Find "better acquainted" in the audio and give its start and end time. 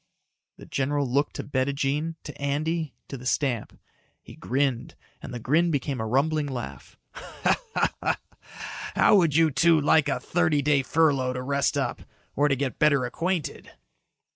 12.79-13.69